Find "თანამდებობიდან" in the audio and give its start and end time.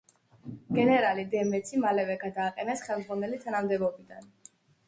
3.47-4.31